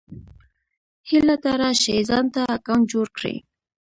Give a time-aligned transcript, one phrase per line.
[1.07, 3.35] هيله ده راشٸ ځانته اکونټ جوړ کړى